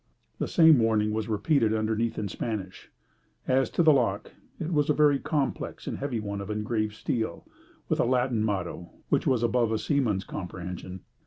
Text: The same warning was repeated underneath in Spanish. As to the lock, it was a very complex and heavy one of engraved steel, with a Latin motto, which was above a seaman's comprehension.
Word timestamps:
The 0.39 0.47
same 0.47 0.79
warning 0.79 1.11
was 1.13 1.29
repeated 1.29 1.75
underneath 1.75 2.17
in 2.17 2.27
Spanish. 2.27 2.89
As 3.47 3.69
to 3.69 3.83
the 3.83 3.93
lock, 3.93 4.31
it 4.59 4.73
was 4.73 4.89
a 4.89 4.95
very 4.95 5.19
complex 5.19 5.85
and 5.85 5.99
heavy 5.99 6.19
one 6.19 6.41
of 6.41 6.49
engraved 6.49 6.95
steel, 6.95 7.45
with 7.87 7.99
a 7.99 8.05
Latin 8.05 8.43
motto, 8.43 8.89
which 9.09 9.27
was 9.27 9.43
above 9.43 9.71
a 9.71 9.77
seaman's 9.77 10.23
comprehension. 10.23 11.01